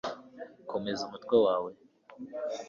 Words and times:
komeza 0.71 1.01
umutwe 1.05 1.35
wawe 1.45 1.71